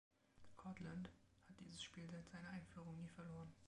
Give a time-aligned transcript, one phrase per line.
[0.55, 1.09] Cortland
[1.47, 3.53] hat dieses Spiel seit seiner Einführung nie verloren.